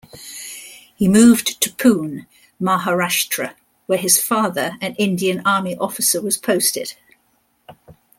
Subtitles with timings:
[0.95, 2.25] He moved to Pune,
[2.59, 3.53] Maharashtra
[3.85, 6.95] where his father, an Indian Army officer was posted.